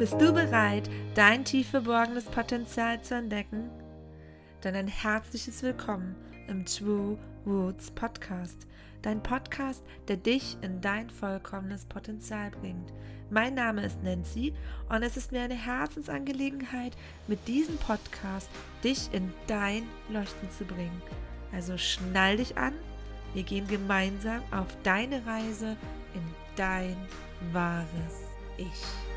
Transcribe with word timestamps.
Bist 0.00 0.18
du 0.18 0.32
bereit, 0.32 0.88
dein 1.14 1.44
tief 1.44 1.68
verborgenes 1.68 2.24
Potenzial 2.24 3.02
zu 3.02 3.16
entdecken? 3.16 3.68
Dann 4.62 4.74
ein 4.74 4.88
herzliches 4.88 5.62
Willkommen 5.62 6.16
im 6.48 6.64
True 6.64 7.18
Roots 7.44 7.90
Podcast. 7.90 8.66
Dein 9.02 9.22
Podcast, 9.22 9.84
der 10.08 10.16
dich 10.16 10.56
in 10.62 10.80
dein 10.80 11.10
vollkommenes 11.10 11.84
Potenzial 11.84 12.50
bringt. 12.50 12.94
Mein 13.28 13.52
Name 13.52 13.84
ist 13.84 14.02
Nancy 14.02 14.54
und 14.88 15.02
es 15.02 15.18
ist 15.18 15.32
mir 15.32 15.42
eine 15.42 15.66
Herzensangelegenheit, 15.66 16.96
mit 17.28 17.46
diesem 17.46 17.76
Podcast 17.76 18.48
dich 18.82 19.12
in 19.12 19.34
dein 19.48 19.82
Leuchten 20.08 20.50
zu 20.50 20.64
bringen. 20.64 21.02
Also 21.52 21.76
schnall 21.76 22.38
dich 22.38 22.56
an, 22.56 22.72
wir 23.34 23.42
gehen 23.42 23.68
gemeinsam 23.68 24.40
auf 24.50 24.78
deine 24.82 25.26
Reise 25.26 25.76
in 26.14 26.22
dein 26.56 26.96
wahres 27.52 28.24
Ich. 28.56 29.09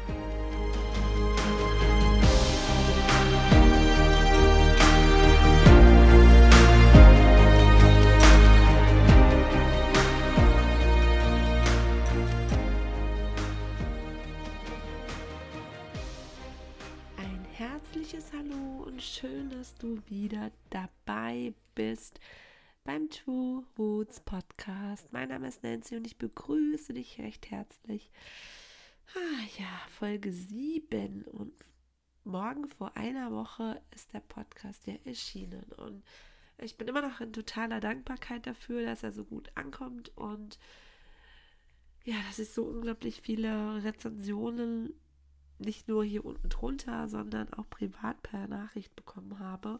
Du 19.83 20.01
wieder 20.07 20.49
dabei 20.69 21.53
bist 21.75 22.21
beim 22.85 23.09
True 23.09 23.65
Roots 23.77 24.21
Podcast. 24.21 25.11
Mein 25.11 25.27
Name 25.27 25.49
ist 25.49 25.61
Nancy 25.61 25.97
und 25.97 26.07
ich 26.07 26.17
begrüße 26.17 26.93
dich 26.93 27.19
recht 27.19 27.51
herzlich. 27.51 28.09
Ah 29.13 29.43
ja, 29.59 29.67
Folge 29.89 30.31
7 30.31 31.23
und 31.23 31.51
morgen 32.23 32.69
vor 32.69 32.95
einer 32.95 33.33
Woche 33.33 33.81
ist 33.93 34.13
der 34.13 34.21
Podcast 34.21 34.87
ja 34.87 34.93
erschienen. 35.03 35.65
Und 35.75 36.01
ich 36.59 36.77
bin 36.77 36.87
immer 36.87 37.01
noch 37.01 37.19
in 37.19 37.33
totaler 37.33 37.81
Dankbarkeit 37.81 38.47
dafür, 38.47 38.85
dass 38.85 39.03
er 39.03 39.11
so 39.11 39.25
gut 39.25 39.51
ankommt. 39.55 40.15
Und 40.15 40.59
ja, 42.05 42.15
dass 42.29 42.39
ich 42.39 42.51
so 42.51 42.63
unglaublich 42.63 43.19
viele 43.19 43.83
Rezensionen 43.83 44.93
nicht 45.63 45.87
nur 45.87 46.03
hier 46.03 46.25
unten 46.25 46.49
drunter, 46.49 47.07
sondern 47.07 47.51
auch 47.53 47.69
privat 47.69 48.21
per 48.23 48.47
Nachricht 48.47 48.95
bekommen 48.95 49.39
habe. 49.39 49.79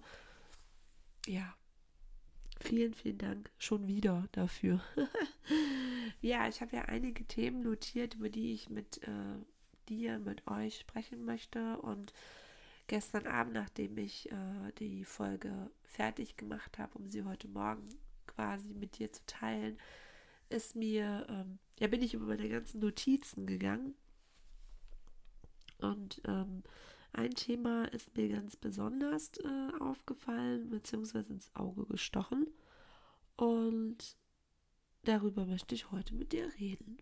Ja, 1.25 1.55
vielen, 2.59 2.93
vielen 2.93 3.17
Dank 3.17 3.51
schon 3.57 3.87
wieder 3.87 4.27
dafür. 4.31 4.81
ja, 6.21 6.47
ich 6.47 6.61
habe 6.61 6.75
ja 6.75 6.83
einige 6.83 7.25
Themen 7.25 7.63
notiert, 7.63 8.15
über 8.15 8.29
die 8.29 8.53
ich 8.53 8.69
mit 8.69 9.01
äh, 9.03 9.39
dir, 9.89 10.19
mit 10.19 10.47
euch 10.47 10.79
sprechen 10.79 11.25
möchte. 11.25 11.77
Und 11.79 12.13
gestern 12.87 13.27
Abend, 13.27 13.53
nachdem 13.53 13.97
ich 13.97 14.31
äh, 14.31 14.71
die 14.79 15.05
Folge 15.05 15.69
fertig 15.83 16.37
gemacht 16.37 16.77
habe, 16.79 16.97
um 16.97 17.09
sie 17.09 17.23
heute 17.23 17.47
Morgen 17.47 17.87
quasi 18.27 18.73
mit 18.73 18.97
dir 18.97 19.11
zu 19.11 19.21
teilen, 19.25 19.77
ist 20.49 20.75
mir, 20.75 21.25
ähm, 21.29 21.59
ja, 21.79 21.87
bin 21.87 22.01
ich 22.01 22.13
über 22.13 22.25
meine 22.25 22.49
ganzen 22.49 22.79
Notizen 22.79 23.45
gegangen. 23.45 23.95
Und 25.83 26.21
ähm, 26.25 26.63
ein 27.11 27.31
Thema 27.31 27.85
ist 27.85 28.15
mir 28.17 28.29
ganz 28.29 28.55
besonders 28.55 29.31
äh, 29.37 29.71
aufgefallen, 29.79 30.69
beziehungsweise 30.69 31.33
ins 31.33 31.53
Auge 31.53 31.85
gestochen. 31.85 32.47
Und 33.35 34.17
darüber 35.03 35.45
möchte 35.45 35.75
ich 35.75 35.91
heute 35.91 36.15
mit 36.15 36.31
dir 36.31 36.51
reden. 36.59 36.97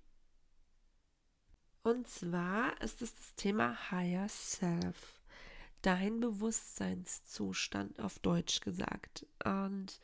Und 1.84 2.08
zwar 2.08 2.80
ist 2.82 3.02
es 3.02 3.14
das 3.16 3.36
Thema 3.36 3.92
Higher 3.92 4.28
Self. 4.30 5.22
Dein 5.82 6.20
Bewusstseinszustand 6.20 8.00
auf 8.00 8.20
Deutsch 8.20 8.60
gesagt. 8.62 9.26
Und 9.44 10.00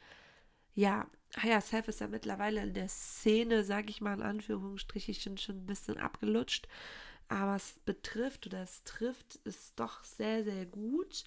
ja, 0.74 1.08
Higher 1.36 1.62
Self 1.62 1.88
ist 1.88 2.02
ja 2.02 2.08
mittlerweile 2.08 2.64
in 2.64 2.74
der 2.74 2.88
Szene, 2.88 3.64
sage 3.64 3.90
ich 3.90 4.02
mal 4.02 4.14
in 4.14 4.24
Anführungsstrichen, 4.24 5.38
schon 5.38 5.58
ein 5.58 5.66
bisschen 5.66 5.98
abgelutscht. 5.98 6.68
Aber 7.30 7.56
es 7.56 7.80
betrifft 7.86 8.48
oder 8.48 8.62
es 8.62 8.84
trifft 8.84 9.40
es 9.44 9.74
doch 9.76 10.04
sehr, 10.04 10.44
sehr 10.44 10.66
gut. 10.66 11.26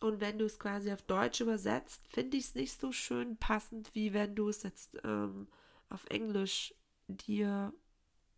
Und 0.00 0.20
wenn 0.20 0.38
du 0.38 0.44
es 0.44 0.58
quasi 0.58 0.92
auf 0.92 1.02
Deutsch 1.02 1.40
übersetzt, 1.40 2.06
finde 2.06 2.36
ich 2.36 2.44
es 2.44 2.54
nicht 2.54 2.80
so 2.80 2.92
schön 2.92 3.36
passend, 3.36 3.94
wie 3.94 4.12
wenn 4.12 4.36
du 4.36 4.48
es 4.48 4.62
jetzt 4.62 4.96
ähm, 5.02 5.48
auf 5.88 6.04
Englisch 6.08 6.72
dir 7.08 7.72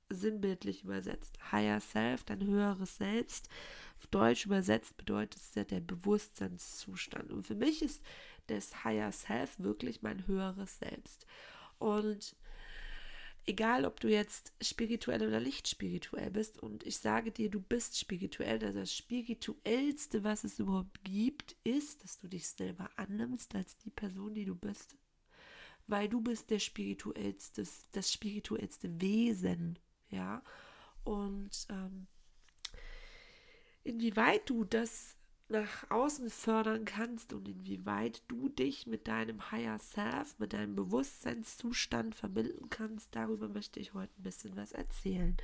sinnbildlich 0.09 0.85
übersetzt. 0.85 1.39
Higher 1.53 1.81
Self, 1.81 2.25
dein 2.25 2.45
höheres 2.47 2.97
Selbst. 2.97 3.49
Auf 3.99 4.07
Deutsch 4.09 4.47
übersetzt 4.47 4.97
bedeutet 4.97 5.41
es 5.41 5.55
ja 5.55 5.65
der 5.65 5.81
Bewusstseinszustand. 5.81 7.31
Und 7.31 7.43
für 7.47 7.55
mich 7.55 7.83
ist 7.83 8.03
das 8.47 8.85
Higher 8.85 9.13
Self 9.13 9.59
wirklich 9.59 10.03
mein 10.03 10.27
höheres 10.27 10.79
Selbst. 10.79 11.27
Und 11.79 12.35
egal 13.47 13.85
ob 13.85 14.01
du 14.01 14.09
jetzt 14.09 14.53
spirituell 14.61 15.27
oder 15.27 15.41
nicht 15.41 15.69
spirituell 15.69 16.31
bist, 16.31 16.59
und 16.63 16.85
ich 16.87 16.99
sage 16.99 17.33
dir, 17.33 17.51
du 17.51 17.61
bist 17.61 17.99
spirituell, 17.99 18.59
dass 18.59 18.75
das 18.75 18.95
Spirituellste, 18.95 20.25
was 20.25 20.45
es 20.45 20.59
überhaupt 20.59 21.03
gibt, 21.05 21.57
ist, 21.65 22.05
dass 22.05 22.19
du 22.19 22.29
dich 22.29 22.49
selber 22.49 22.91
annimmst 22.97 23.55
als 23.55 23.77
die 23.79 23.91
Person, 23.91 24.35
die 24.35 24.45
du 24.45 24.55
bist. 24.55 24.97
Weil 25.87 26.09
du 26.09 26.21
bist 26.21 26.51
der 26.51 26.59
spirituellste, 26.59 27.65
das 27.93 28.13
spirituellste 28.13 29.01
Wesen, 29.01 29.79
ja. 30.11 30.43
Und 31.05 31.67
ähm, 31.71 32.07
inwieweit 33.83 34.49
du 34.49 34.65
das 34.65 35.17
nach 35.51 35.91
außen 35.91 36.31
fördern 36.31 36.85
kannst 36.85 37.33
und 37.33 37.49
inwieweit 37.49 38.23
du 38.29 38.49
dich 38.49 38.87
mit 38.87 39.09
deinem 39.09 39.51
Higher 39.51 39.79
Self, 39.79 40.39
mit 40.39 40.53
deinem 40.53 40.77
Bewusstseinszustand 40.77 42.15
verbinden 42.15 42.71
kannst, 42.71 43.15
darüber 43.15 43.49
möchte 43.49 43.81
ich 43.81 43.95
heute 43.95 44.13
ein 44.19 44.23
bisschen 44.23 44.57
was 44.57 44.73
erzählen. 44.73 45.37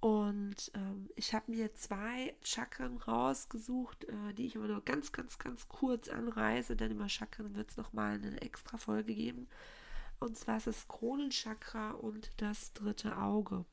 Und 0.00 0.72
ähm, 0.74 1.08
ich 1.14 1.32
habe 1.32 1.52
mir 1.52 1.74
zwei 1.74 2.34
Chakren 2.42 2.96
rausgesucht, 2.96 4.04
äh, 4.04 4.34
die 4.34 4.46
ich 4.46 4.56
aber 4.56 4.66
nur 4.66 4.84
ganz, 4.84 5.12
ganz, 5.12 5.38
ganz 5.38 5.68
kurz 5.68 6.08
anreiße, 6.08 6.74
denn 6.74 6.90
über 6.90 7.08
Chakren 7.08 7.54
wird 7.54 7.70
es 7.70 7.76
nochmal 7.76 8.14
eine 8.14 8.40
extra 8.42 8.78
Folge 8.78 9.14
geben. 9.14 9.46
Und 10.18 10.36
zwar 10.36 10.56
ist 10.56 10.66
es 10.66 10.88
Kronenchakra 10.88 11.92
und 11.92 12.30
das 12.38 12.72
dritte 12.72 13.16
Auge. 13.16 13.64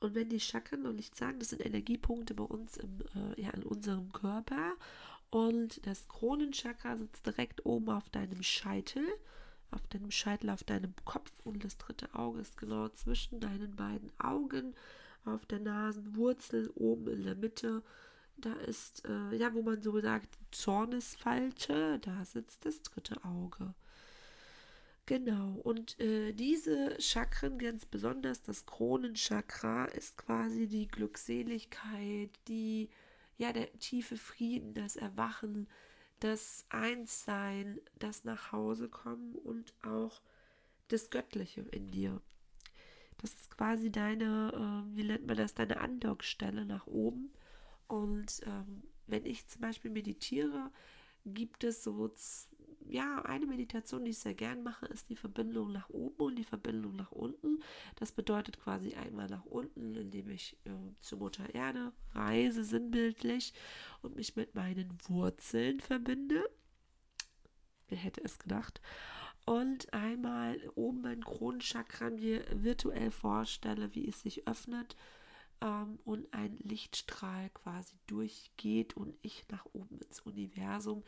Und 0.00 0.14
wenn 0.14 0.28
die 0.28 0.40
Chakren 0.40 0.82
noch 0.82 0.92
nicht 0.92 1.16
sagen, 1.16 1.38
das 1.38 1.50
sind 1.50 1.64
Energiepunkte 1.64 2.34
bei 2.34 2.44
uns 2.44 2.76
im, 2.76 3.00
äh, 3.14 3.40
ja, 3.40 3.50
in 3.50 3.62
unserem 3.62 4.12
Körper. 4.12 4.74
Und 5.30 5.84
das 5.86 6.08
Kronenchakra 6.08 6.96
sitzt 6.96 7.26
direkt 7.26 7.66
oben 7.66 7.90
auf 7.90 8.08
deinem 8.10 8.42
Scheitel, 8.42 9.04
auf 9.70 9.86
deinem 9.88 10.10
Scheitel, 10.10 10.50
auf 10.50 10.64
deinem 10.64 10.94
Kopf. 11.04 11.32
Und 11.44 11.64
das 11.64 11.78
dritte 11.78 12.14
Auge 12.14 12.40
ist 12.40 12.56
genau 12.56 12.88
zwischen 12.88 13.40
deinen 13.40 13.74
beiden 13.74 14.12
Augen, 14.18 14.74
auf 15.24 15.44
der 15.46 15.58
Nasenwurzel, 15.60 16.70
oben 16.74 17.08
in 17.08 17.24
der 17.24 17.34
Mitte. 17.34 17.82
Da 18.36 18.52
ist, 18.52 19.04
äh, 19.06 19.34
ja, 19.36 19.52
wo 19.54 19.62
man 19.62 19.82
so 19.82 19.98
sagt, 20.00 20.38
Zornesfalte, 20.52 21.98
da 22.00 22.24
sitzt 22.24 22.64
das 22.64 22.82
dritte 22.82 23.24
Auge. 23.24 23.74
Genau, 25.06 25.60
und 25.62 26.00
äh, 26.00 26.32
diese 26.32 27.00
Chakren, 27.00 27.58
ganz 27.58 27.86
besonders 27.86 28.42
das 28.42 28.66
Kronenchakra, 28.66 29.84
ist 29.84 30.16
quasi 30.16 30.66
die 30.66 30.88
Glückseligkeit, 30.88 32.30
die, 32.48 32.90
ja, 33.38 33.52
der 33.52 33.72
tiefe 33.78 34.16
Frieden, 34.16 34.74
das 34.74 34.96
Erwachen, 34.96 35.68
das 36.18 36.66
Einssein, 36.70 37.80
das 38.00 38.24
Nachhausekommen 38.24 39.36
und 39.36 39.74
auch 39.84 40.20
das 40.88 41.08
Göttliche 41.10 41.60
in 41.70 41.86
dir. 41.86 42.20
Das 43.18 43.32
ist 43.32 43.56
quasi 43.56 43.92
deine, 43.92 44.84
äh, 44.92 44.96
wie 44.96 45.04
nennt 45.04 45.26
man 45.26 45.36
das, 45.36 45.54
deine 45.54 45.78
Andockstelle 45.78 46.64
nach 46.66 46.88
oben. 46.88 47.32
Und 47.86 48.40
ähm, 48.44 48.82
wenn 49.06 49.24
ich 49.24 49.46
zum 49.46 49.60
Beispiel 49.60 49.92
meditiere, 49.92 50.72
gibt 51.24 51.62
es 51.62 51.84
so 51.84 52.08
ja, 52.88 53.22
eine 53.22 53.46
Meditation, 53.46 54.04
die 54.04 54.10
ich 54.10 54.18
sehr 54.18 54.34
gern 54.34 54.62
mache, 54.62 54.86
ist 54.86 55.08
die 55.08 55.16
Verbindung 55.16 55.72
nach 55.72 55.88
oben 55.90 56.16
und 56.16 56.36
die 56.36 56.44
Verbindung 56.44 56.96
nach 56.96 57.12
unten. 57.12 57.60
Das 57.96 58.12
bedeutet 58.12 58.58
quasi 58.58 58.94
einmal 58.94 59.28
nach 59.28 59.44
unten, 59.44 59.94
indem 59.94 60.30
ich 60.30 60.56
äh, 60.64 60.70
zur 61.00 61.18
Mutter 61.18 61.54
Erde 61.54 61.92
reise, 62.12 62.64
sinnbildlich, 62.64 63.52
und 64.02 64.16
mich 64.16 64.36
mit 64.36 64.54
meinen 64.54 64.96
Wurzeln 65.08 65.80
verbinde. 65.80 66.48
Wer 67.88 67.98
hätte 67.98 68.22
es 68.24 68.38
gedacht? 68.38 68.80
Und 69.44 69.92
einmal 69.92 70.60
oben 70.74 71.02
mein 71.02 71.22
Kronenchakra 71.22 72.10
mir 72.10 72.44
virtuell 72.52 73.12
vorstelle, 73.12 73.94
wie 73.94 74.08
es 74.08 74.20
sich 74.22 74.48
öffnet 74.48 74.96
ähm, 75.60 75.98
und 76.04 76.32
ein 76.32 76.56
Lichtstrahl 76.58 77.50
quasi 77.50 77.96
durchgeht 78.06 78.96
und 78.96 79.16
ich 79.22 79.46
nach 79.50 79.64
oben 79.72 80.00
ins 80.00 80.20
Universum 80.20 81.04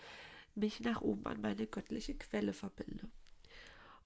mich 0.58 0.80
nach 0.80 1.00
oben 1.00 1.26
an 1.26 1.40
meine 1.40 1.66
göttliche 1.66 2.14
Quelle 2.16 2.52
verbinde. 2.52 3.08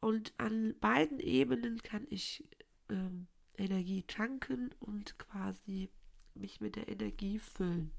Und 0.01 0.35
an 0.39 0.75
beiden 0.81 1.21
Ebenen 1.21 1.83
kann 1.83 2.07
ich 2.11 2.45
ähm, 2.89 3.27
Energie 3.57 4.03
tanken 4.03 4.75
und 4.81 5.19
quasi 5.19 5.91
mich 6.35 6.61
mit 6.61 6.77
der 6.77 6.89
Energie 6.89 7.39
füllen. 7.39 7.93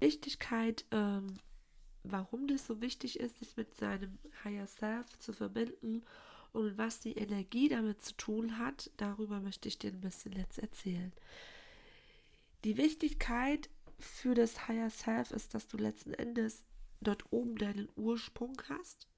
Wichtigkeit, 0.00 0.84
ähm, 0.90 1.38
warum 2.02 2.48
das 2.48 2.66
so 2.66 2.80
wichtig 2.80 3.20
ist, 3.20 3.38
sich 3.38 3.56
mit 3.56 3.76
seinem 3.76 4.18
Higher 4.42 4.66
Self 4.66 5.18
zu 5.18 5.32
verbinden 5.32 6.02
und 6.52 6.76
was 6.76 7.00
die 7.00 7.16
Energie 7.16 7.68
damit 7.68 8.02
zu 8.02 8.16
tun 8.16 8.58
hat, 8.58 8.90
darüber 8.96 9.40
möchte 9.40 9.68
ich 9.68 9.78
dir 9.78 9.92
ein 9.92 10.00
bisschen 10.00 10.32
jetzt 10.32 10.58
erzählen. 10.58 11.12
Die 12.64 12.76
Wichtigkeit 12.76 13.70
für 14.04 14.34
das 14.34 14.68
Higher 14.68 14.90
Self 14.90 15.30
ist, 15.30 15.54
dass 15.54 15.66
du 15.66 15.76
letzten 15.76 16.14
Endes 16.14 16.64
dort 17.00 17.32
oben 17.32 17.56
deinen 17.56 17.88
Ursprung 17.96 18.60
hast. 18.68 19.08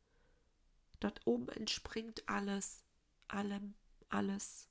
Dort 1.00 1.20
oben 1.26 1.48
entspringt 1.48 2.28
alles, 2.28 2.84
allem, 3.28 3.74
alles. 4.08 4.68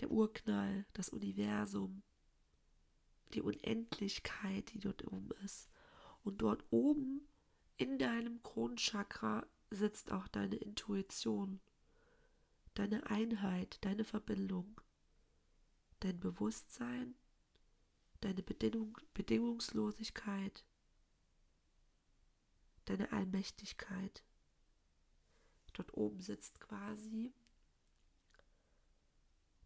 Der 0.00 0.10
Urknall, 0.10 0.86
das 0.92 1.08
Universum, 1.08 2.02
die 3.32 3.42
Unendlichkeit, 3.42 4.72
die 4.72 4.80
dort 4.80 5.06
oben 5.06 5.30
ist. 5.44 5.68
Und 6.22 6.38
dort 6.38 6.64
oben 6.70 7.28
in 7.76 7.98
deinem 7.98 8.42
Kronchakra 8.42 9.46
sitzt 9.70 10.12
auch 10.12 10.28
deine 10.28 10.56
Intuition, 10.56 11.60
deine 12.74 13.06
Einheit, 13.10 13.78
deine 13.84 14.04
Verbindung, 14.04 14.80
dein 16.00 16.20
Bewusstsein, 16.20 17.14
deine 18.24 18.42
Bedingung, 18.42 18.96
Bedingungslosigkeit, 19.12 20.64
deine 22.86 23.12
Allmächtigkeit. 23.12 24.24
Dort 25.74 25.94
oben 25.94 26.22
sitzt 26.22 26.58
quasi 26.60 27.34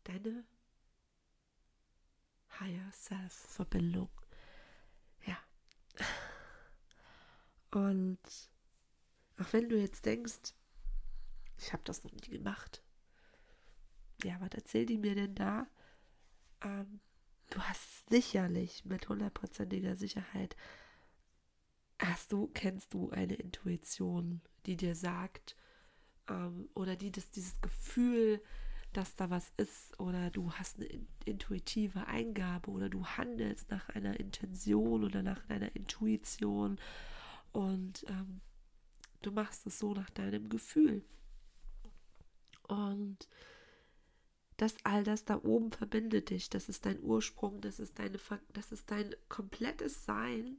deine 0.02 0.44
Higher 2.58 2.90
Self-Verbindung. 2.92 4.10
Ja. 5.24 5.38
Und 7.70 8.18
auch 9.38 9.52
wenn 9.52 9.68
du 9.68 9.78
jetzt 9.78 10.04
denkst, 10.04 10.54
ich 11.58 11.72
habe 11.72 11.84
das 11.84 12.02
noch 12.02 12.12
nie 12.12 12.28
gemacht. 12.28 12.82
Ja, 14.24 14.40
was 14.40 14.50
erzählt 14.50 14.88
die 14.88 14.98
mir 14.98 15.14
denn 15.14 15.36
da? 15.36 15.68
Ähm, 16.62 17.00
du 17.50 17.60
hast 17.60 18.08
sicherlich 18.08 18.84
mit 18.84 19.08
hundertprozentiger 19.08 19.96
Sicherheit, 19.96 20.56
hast 21.98 22.32
du, 22.32 22.48
kennst 22.48 22.94
du 22.94 23.10
eine 23.10 23.34
Intuition, 23.34 24.40
die 24.66 24.76
dir 24.76 24.94
sagt, 24.94 25.56
ähm, 26.28 26.68
oder 26.74 26.96
die 26.96 27.10
das, 27.10 27.30
dieses 27.30 27.60
Gefühl, 27.60 28.40
dass 28.92 29.14
da 29.16 29.30
was 29.30 29.52
ist, 29.56 29.98
oder 30.00 30.30
du 30.30 30.52
hast 30.52 30.76
eine 30.76 30.88
intuitive 31.24 32.06
Eingabe, 32.06 32.70
oder 32.70 32.88
du 32.88 33.04
handelst 33.04 33.70
nach 33.70 33.88
einer 33.90 34.18
Intention 34.18 35.04
oder 35.04 35.22
nach 35.22 35.48
einer 35.48 35.74
Intuition 35.76 36.78
und 37.52 38.04
ähm, 38.08 38.40
du 39.22 39.32
machst 39.32 39.66
es 39.66 39.78
so 39.78 39.92
nach 39.92 40.10
deinem 40.10 40.48
Gefühl. 40.48 41.04
Und 42.68 43.28
das 44.58 44.74
all 44.82 45.04
das 45.04 45.24
da 45.24 45.40
oben 45.44 45.70
verbindet 45.70 46.30
dich, 46.30 46.50
das 46.50 46.68
ist 46.68 46.84
dein 46.84 47.00
Ursprung, 47.00 47.60
das 47.60 47.78
ist 47.78 47.98
deine 47.98 48.18
das 48.52 48.72
ist 48.72 48.90
dein 48.90 49.14
komplettes 49.28 50.04
Sein 50.04 50.58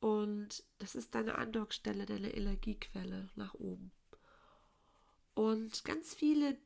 und 0.00 0.64
das 0.78 0.96
ist 0.96 1.14
deine 1.14 1.36
Andockstelle, 1.36 2.04
deine 2.04 2.34
Energiequelle 2.34 3.30
nach 3.36 3.54
oben. 3.54 3.92
Und 5.34 5.84
ganz 5.84 6.14
viele 6.14 6.58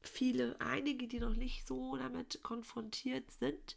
viele 0.00 0.58
einige, 0.60 1.06
die 1.06 1.20
noch 1.20 1.36
nicht 1.36 1.66
so 1.66 1.96
damit 1.96 2.42
konfrontiert 2.42 3.30
sind, 3.30 3.76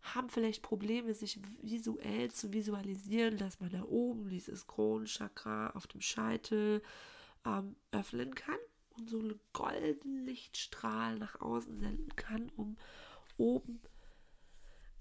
haben 0.00 0.30
vielleicht 0.30 0.62
Probleme, 0.62 1.14
sich 1.14 1.38
visuell 1.62 2.32
zu 2.32 2.52
visualisieren, 2.52 3.36
dass 3.36 3.60
man 3.60 3.70
da 3.70 3.82
oben 3.84 4.30
dieses 4.30 4.66
Kronenchakra 4.66 5.70
auf 5.70 5.86
dem 5.86 6.00
Scheitel 6.00 6.82
ähm, 7.44 7.76
öffnen 7.92 8.34
kann 8.34 8.58
und 8.98 9.08
so 9.08 9.18
einen 9.18 9.40
goldenen 9.52 10.24
Lichtstrahl 10.24 11.18
nach 11.18 11.40
außen 11.40 11.78
senden 11.78 12.14
kann, 12.16 12.50
um 12.56 12.76
oben 13.36 13.80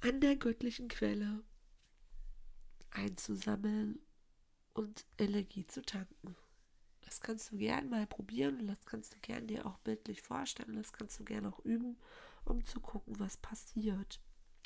an 0.02 0.22
der 0.22 0.36
göttlichen 0.36 0.88
Quelle 0.88 1.44
einzusammeln 2.92 4.00
und 4.74 5.06
Energie 5.18 5.66
zu 5.66 5.82
tanken. 5.82 6.36
Das 7.02 7.22
kannst 7.22 7.52
du 7.52 7.58
gern 7.58 7.90
mal 7.90 8.08
probieren 8.08 8.60
und 8.60 8.68
das 8.68 8.84
kannst 8.86 9.14
du 9.14 9.20
gern 9.20 9.48
dir 9.48 9.66
auch 9.66 9.78
bildlich 9.80 10.22
vorstellen. 10.22 10.76
Das 10.76 10.92
kannst 10.92 11.20
du 11.20 11.24
gern 11.24 11.46
auch 11.46 11.60
üben, 11.64 11.98
um 12.46 12.64
zu 12.66 12.80
gucken, 12.80 13.20
was 13.20 13.38
passiert. 13.38 14.20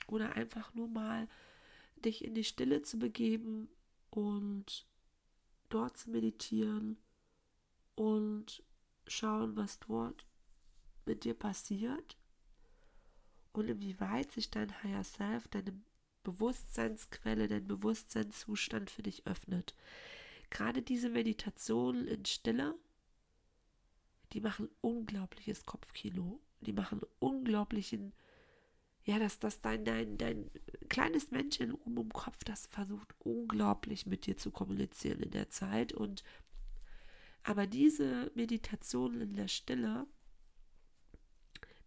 Oder 0.08 0.34
einfach 0.36 0.74
nur 0.74 0.88
mal 0.88 1.28
dich 1.98 2.24
in 2.24 2.34
die 2.34 2.46
Stille 2.46 2.82
zu 2.82 2.98
begeben 2.98 3.70
und 4.10 4.88
dort 5.68 5.98
zu 5.98 6.10
meditieren 6.10 6.98
und 7.96 8.64
schauen, 9.12 9.56
was 9.56 9.80
dort 9.80 10.26
mit 11.06 11.24
dir 11.24 11.34
passiert 11.34 12.18
und 13.54 13.68
inwieweit 13.68 14.32
sich 14.32 14.52
dein 14.52 14.84
Higher 14.84 15.04
Self, 15.04 15.48
deine 15.48 15.74
Bewusstseinsquelle, 16.24 17.48
dein 17.48 17.68
Bewusstseinszustand 17.68 18.90
für 18.90 19.04
dich 19.04 19.26
öffnet. 19.26 19.76
Gerade 20.50 20.82
diese 20.82 21.10
Meditationen 21.10 22.08
in 22.08 22.26
Stille, 22.26 22.76
die 24.34 24.42
machen 24.42 24.70
unglaubliches 24.82 25.66
Kopfkino. 25.66 26.40
Die 26.62 26.74
machen 26.74 27.02
unglaublichen, 27.20 28.14
ja, 29.04 29.18
dass 29.18 29.40
das 29.40 29.62
dein, 29.62 29.86
dein, 29.86 30.18
dein 30.18 30.52
kleines 30.90 31.32
Männchen 31.32 31.74
oben 31.74 31.98
im 31.98 32.14
Kopf, 32.14 32.44
das 32.44 32.68
versucht 32.68 33.16
unglaublich 33.20 34.06
mit 34.06 34.26
dir 34.26 34.38
zu 34.38 34.52
kommunizieren 34.52 35.22
in 35.22 35.32
der 35.32 35.50
Zeit. 35.50 35.94
Und 35.94 36.24
aber 37.50 37.66
diese 37.66 38.32
Meditation 38.36 39.20
in 39.22 39.34
der 39.34 39.48
Stille 39.48 40.06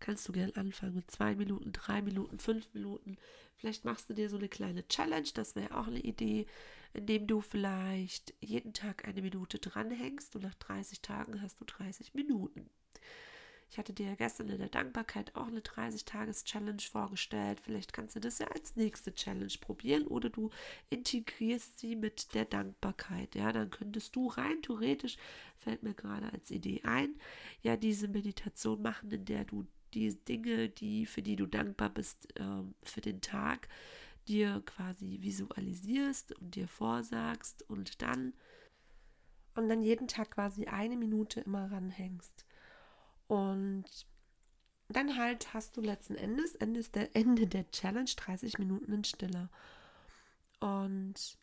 kannst 0.01 0.27
du 0.27 0.33
gern 0.33 0.51
anfangen 0.57 0.97
mit 0.97 1.09
zwei 1.09 1.37
Minuten, 1.37 1.71
drei 1.71 2.03
Minuten, 2.03 2.41
fünf 2.41 2.75
Minuten. 2.75 3.17
Vielleicht 3.55 3.85
machst 3.85 4.11
du 4.11 4.15
dir 4.15 4.29
so 4.29 4.39
eine 4.39 4.49
kleine 4.49 4.89
Challenge, 4.89 5.29
das 5.35 5.55
wäre 5.55 5.79
auch 5.79 5.87
eine 5.87 6.01
Idee, 6.01 6.47
indem 6.95 7.29
du 7.29 7.41
vielleicht 7.41 8.35
jeden 8.41 8.73
Tag 8.73 9.07
eine 9.07 9.23
Minute 9.23 9.61
dranhängst 9.61 10.35
und 10.35 10.43
nach 10.43 10.57
30 10.57 11.01
Tagen 11.01 11.41
hast 11.41 11.61
du 11.61 11.65
30 11.65 12.13
Minuten. 12.15 12.69
Ich 13.73 13.79
hatte 13.79 13.95
dir 13.95 14.09
ja 14.09 14.15
gestern 14.17 14.51
in 14.51 14.59
der 14.59 14.69
Dankbarkeit 14.69 15.35
auch 15.35 15.47
eine 15.47 15.61
30-Tages-Challenge 15.61 16.83
vorgestellt. 16.83 17.59
Vielleicht 17.59 17.95
kannst 17.95 18.15
du 18.15 18.21
das 18.21 18.39
ja 18.39 18.49
als 18.49 18.77
nächste 18.77 19.15
Challenge 19.15 19.55
probieren 19.63 20.07
oder 20.07 20.29
du 20.29 20.51
integrierst 20.91 21.79
sie 21.79 21.97
mit 21.97 22.35
der 22.35 22.45
Dankbarkeit. 22.45 23.35
Ja, 23.35 23.51
dann 23.51 23.71
könntest 23.71 24.15
du 24.15 24.27
rein 24.27 24.61
theoretisch, 24.61 25.17
fällt 25.57 25.83
mir 25.83 25.95
gerade 25.95 26.31
als 26.35 26.51
Idee 26.51 26.83
ein, 26.85 27.19
ja, 27.63 27.79
diese 27.79 28.09
Meditation 28.09 28.83
machen, 28.83 29.11
in 29.11 29.25
der 29.25 29.47
du 29.47 29.65
die 29.95 30.15
Dinge, 30.17 30.69
die, 30.69 31.07
für 31.07 31.23
die 31.23 31.37
du 31.37 31.47
dankbar 31.47 31.89
bist, 31.89 32.29
äh, 32.39 32.63
für 32.83 33.01
den 33.01 33.23
Tag, 33.23 33.71
dir 34.29 34.63
quasi 34.67 35.17
visualisierst 35.23 36.39
und 36.39 36.57
dir 36.57 36.69
vorsagst 36.69 37.65
und 37.71 38.03
dann 38.03 38.35
und 39.55 39.71
dann 39.71 39.83
jeden 39.83 40.09
Tag 40.09 40.33
quasi 40.33 40.67
eine 40.67 40.97
Minute 40.99 41.41
immer 41.41 41.73
ranhängst. 41.73 42.45
Und 43.33 43.87
dann 44.89 45.17
halt 45.17 45.55
hast 45.55 45.79
du 45.79 45.81
letzten 45.81 46.17
Endes, 46.17 46.55
Ende 46.57 46.83
der, 46.83 47.17
Ende 47.17 47.47
der 47.47 47.71
Challenge, 47.71 48.11
30 48.15 48.59
Minuten 48.59 48.93
in 48.93 49.05
Stille. 49.05 49.49
Und 50.61 51.39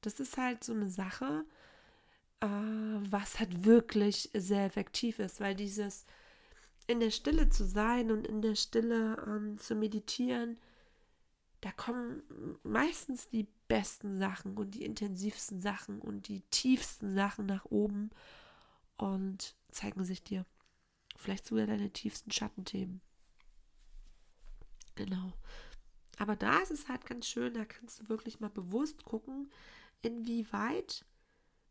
das 0.00 0.18
ist 0.18 0.36
halt 0.36 0.64
so 0.64 0.72
eine 0.72 0.90
Sache, 0.90 1.44
äh, 2.40 2.46
was 2.48 3.38
halt 3.38 3.64
wirklich 3.64 4.28
sehr 4.34 4.64
effektiv 4.64 5.20
ist, 5.20 5.38
weil 5.38 5.54
dieses 5.54 6.04
in 6.88 6.98
der 6.98 7.12
Stille 7.12 7.48
zu 7.48 7.64
sein 7.64 8.10
und 8.10 8.26
in 8.26 8.42
der 8.42 8.56
Stille 8.56 9.24
ähm, 9.24 9.56
zu 9.58 9.76
meditieren, 9.76 10.58
da 11.60 11.70
kommen 11.70 12.24
meistens 12.64 13.28
die 13.28 13.46
besten 13.68 14.18
Sachen 14.18 14.56
und 14.56 14.72
die 14.72 14.84
intensivsten 14.84 15.60
Sachen 15.60 16.00
und 16.00 16.26
die 16.26 16.40
tiefsten 16.50 17.14
Sachen 17.14 17.46
nach 17.46 17.66
oben 17.66 18.10
und 18.96 19.54
zeigen 19.70 20.04
sich 20.04 20.24
dir. 20.24 20.44
Vielleicht 21.18 21.46
sogar 21.46 21.66
deine 21.66 21.90
tiefsten 21.90 22.30
Schattenthemen. 22.30 23.00
Genau. 24.94 25.32
Aber 26.16 26.36
da 26.36 26.58
ist 26.60 26.70
es 26.70 26.88
halt 26.88 27.06
ganz 27.06 27.26
schön, 27.26 27.54
da 27.54 27.64
kannst 27.64 28.00
du 28.00 28.08
wirklich 28.08 28.40
mal 28.40 28.50
bewusst 28.50 29.04
gucken, 29.04 29.50
inwieweit 30.00 31.04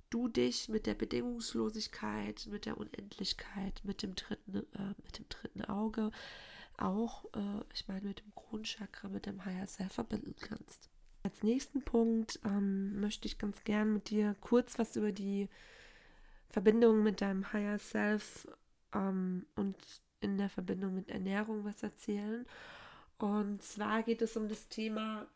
du 0.10 0.28
dich 0.28 0.68
mit 0.70 0.86
der 0.86 0.96
Bedingungslosigkeit, 0.96 2.48
mit 2.50 2.66
der 2.66 2.78
Unendlichkeit, 2.78 3.82
mit 3.84 4.04
dem 4.04 4.16
dritten, 4.16 4.58
äh, 4.58 4.94
mit 5.04 5.18
dem 5.18 5.28
dritten 5.30 5.64
Auge, 5.64 6.12
auch, 6.78 7.26
äh, 7.34 7.64
ich 7.74 7.88
meine, 7.88 8.02
mit 8.08 8.20
dem 8.20 8.36
Kronchakra, 8.36 9.08
mit 9.08 9.26
dem 9.26 9.44
Higher 9.46 9.68
Self 9.68 9.94
verbinden 9.94 10.36
kannst. 10.40 10.90
Als 11.24 11.42
nächsten 11.42 11.84
Punkt 11.84 12.40
ähm, 12.46 13.00
möchte 13.00 13.28
ich 13.28 13.38
ganz 13.38 13.64
gern 13.64 13.94
mit 13.94 14.10
dir 14.10 14.36
kurz 14.40 14.78
was 14.78 14.96
über 14.96 15.12
die 15.12 15.50
Verbindung 16.50 17.04
mit 17.04 17.22
deinem 17.22 17.52
Higher 17.52 17.80
Self 17.80 18.48
ähm, 18.98 19.46
und 19.56 19.78
in 20.20 20.38
der 20.38 20.50
Verbindung 20.50 20.94
mit 20.96 21.10
Ernährung 21.10 21.64
was 21.64 21.84
erzählen. 21.84 22.46
Und 23.18 23.62
zwar 23.62 24.04
geht 24.04 24.22
es 24.22 24.36
um 24.36 24.48
das 24.48 24.68
Thema 24.68 25.28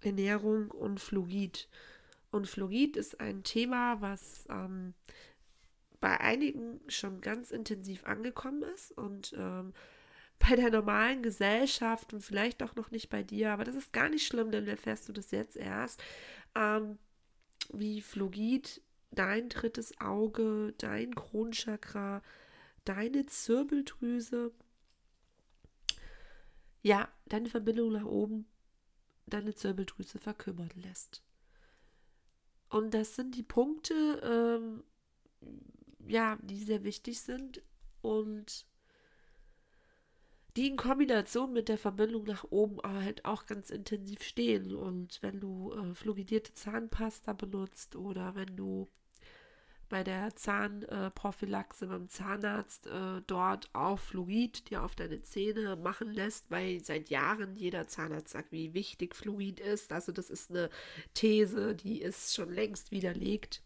Ernährung 0.00 0.70
und 0.70 1.00
Fluorid. 1.00 1.68
Und 2.30 2.48
Fluorid 2.48 2.96
ist 2.96 3.20
ein 3.20 3.42
Thema, 3.42 4.00
was 4.00 4.46
ähm, 4.50 4.94
bei 6.00 6.20
einigen 6.20 6.80
schon 6.88 7.20
ganz 7.20 7.50
intensiv 7.50 8.04
angekommen 8.04 8.62
ist 8.62 8.92
und 8.92 9.34
ähm, 9.36 9.72
bei 10.38 10.54
der 10.54 10.70
normalen 10.70 11.22
Gesellschaft 11.22 12.14
und 12.14 12.22
vielleicht 12.22 12.62
auch 12.62 12.76
noch 12.76 12.90
nicht 12.90 13.08
bei 13.08 13.22
dir, 13.22 13.52
aber 13.52 13.64
das 13.64 13.74
ist 13.74 13.92
gar 13.92 14.08
nicht 14.08 14.26
schlimm, 14.26 14.52
dann 14.52 14.68
erfährst 14.68 15.08
du 15.08 15.12
das 15.12 15.32
jetzt 15.32 15.56
erst, 15.56 16.00
ähm, 16.54 16.98
wie 17.72 18.00
Fluorid 18.00 18.80
dein 19.10 19.48
drittes 19.48 19.98
Auge, 20.00 20.74
dein 20.78 21.14
Kronchakra, 21.14 22.22
deine 22.84 23.26
Zirbeldrüse, 23.26 24.52
ja, 26.82 27.08
deine 27.26 27.48
Verbindung 27.48 27.92
nach 27.92 28.04
oben, 28.04 28.46
deine 29.26 29.54
Zirbeldrüse 29.54 30.18
verkümmern 30.18 30.70
lässt. 30.74 31.22
Und 32.70 32.92
das 32.94 33.14
sind 33.14 33.34
die 33.34 33.42
Punkte, 33.42 33.94
ähm, 34.22 34.84
ja, 36.06 36.38
die 36.42 36.62
sehr 36.62 36.84
wichtig 36.84 37.20
sind 37.20 37.62
und 38.02 38.67
die 40.58 40.66
in 40.66 40.76
Kombination 40.76 41.52
mit 41.52 41.68
der 41.68 41.78
Verbindung 41.78 42.24
nach 42.24 42.42
oben 42.50 42.78
halt 42.82 43.24
auch 43.24 43.46
ganz 43.46 43.70
intensiv 43.70 44.24
stehen. 44.24 44.74
Und 44.74 45.22
wenn 45.22 45.38
du 45.38 45.72
äh, 45.72 45.94
fluoridierte 45.94 46.52
Zahnpasta 46.52 47.32
benutzt 47.32 47.94
oder 47.94 48.34
wenn 48.34 48.56
du 48.56 48.88
bei 49.88 50.02
der 50.02 50.34
Zahnprophylaxe 50.34 51.86
beim 51.86 52.08
Zahnarzt 52.08 52.88
äh, 52.88 53.22
dort 53.28 53.70
auch 53.72 54.00
Fluorid 54.00 54.68
dir 54.68 54.82
auf 54.82 54.96
deine 54.96 55.22
Zähne 55.22 55.76
machen 55.76 56.10
lässt, 56.10 56.50
weil 56.50 56.84
seit 56.84 57.08
Jahren 57.08 57.54
jeder 57.54 57.86
Zahnarzt 57.86 58.30
sagt, 58.30 58.50
wie 58.50 58.74
wichtig 58.74 59.14
Fluorid 59.14 59.60
ist. 59.60 59.92
Also 59.92 60.10
das 60.10 60.28
ist 60.28 60.50
eine 60.50 60.70
These, 61.14 61.76
die 61.76 62.02
ist 62.02 62.34
schon 62.34 62.52
längst 62.52 62.90
widerlegt. 62.90 63.62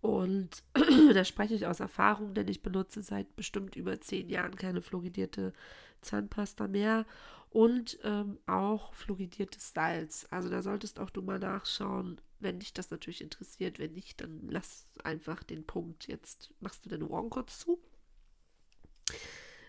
Und 0.00 0.62
da 1.14 1.24
spreche 1.24 1.54
ich 1.54 1.66
aus 1.66 1.80
Erfahrung, 1.80 2.34
denn 2.34 2.48
ich 2.48 2.62
benutze 2.62 3.02
seit 3.02 3.34
bestimmt 3.36 3.76
über 3.76 4.00
zehn 4.00 4.28
Jahren 4.28 4.56
keine 4.56 4.82
fluoridierte 4.82 5.52
Zahnpasta 6.00 6.68
mehr 6.68 7.06
und 7.50 7.98
ähm, 8.04 8.38
auch 8.46 8.94
fluoridiertes 8.94 9.72
Salz. 9.72 10.26
Also 10.30 10.48
da 10.48 10.62
solltest 10.62 11.00
auch 11.00 11.10
du 11.10 11.22
mal 11.22 11.38
nachschauen, 11.38 12.20
wenn 12.38 12.60
dich 12.60 12.72
das 12.72 12.90
natürlich 12.90 13.20
interessiert. 13.20 13.78
Wenn 13.78 13.92
nicht, 13.92 14.20
dann 14.20 14.48
lass 14.48 14.86
einfach 15.02 15.42
den 15.42 15.66
Punkt. 15.66 16.06
Jetzt 16.06 16.52
machst 16.60 16.84
du 16.84 16.90
deine 16.90 17.08
Ohren 17.08 17.30
kurz 17.30 17.58
zu. 17.58 17.82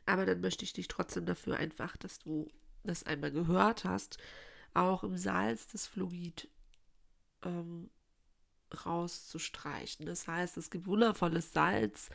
Aber 0.06 0.26
dann 0.26 0.42
möchte 0.42 0.66
ich 0.66 0.74
dich 0.74 0.88
trotzdem 0.88 1.26
dafür 1.26 1.58
einfach, 1.58 1.98
dass 1.98 2.20
du 2.20 2.48
das 2.84 3.04
einmal 3.04 3.32
gehört 3.32 3.86
hast, 3.86 4.18
auch 4.74 5.04
im 5.04 5.18
Salz 5.18 5.68
das 5.68 5.88
Fluorid 5.88 6.50
ähm, 7.44 7.90
rauszustreichen. 8.86 10.06
Das 10.06 10.28
heißt, 10.28 10.58
es 10.58 10.70
gibt 10.70 10.88
wundervolles 10.88 11.54
Salz, 11.54 12.10